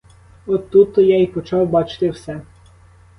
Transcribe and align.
От 0.47 0.69
тут 0.69 0.93
то 0.93 1.01
я 1.01 1.21
й 1.21 1.27
почав 1.27 1.69
бачити 1.69 2.09
все. 2.09 2.41